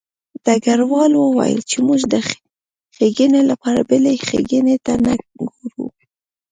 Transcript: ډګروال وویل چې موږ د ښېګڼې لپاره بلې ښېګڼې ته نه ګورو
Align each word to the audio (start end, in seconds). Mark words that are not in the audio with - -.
ډګروال 0.43 1.13
وویل 1.15 1.61
چې 1.69 1.77
موږ 1.87 2.01
د 2.13 2.13
ښېګڼې 2.95 3.41
لپاره 3.51 3.79
بلې 3.89 4.13
ښېګڼې 4.27 4.75
ته 4.85 4.93
نه 5.05 5.13
ګورو 5.39 5.85